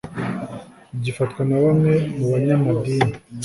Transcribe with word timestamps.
gifatwa 1.03 1.41
na 1.49 1.57
bamwe 1.63 1.93
mu 2.17 2.25
banyamadini 2.31 3.11